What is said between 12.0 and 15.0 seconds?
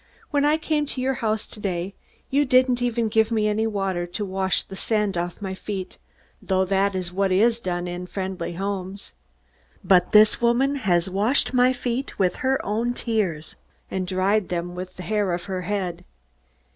with her own tears, and dried them with